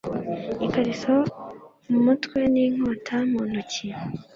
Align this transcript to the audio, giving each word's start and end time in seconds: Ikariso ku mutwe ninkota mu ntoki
Ikariso 0.65 1.13
ku 1.83 1.91
mutwe 2.03 2.39
ninkota 2.53 3.17
mu 3.31 3.41
ntoki 3.49 3.87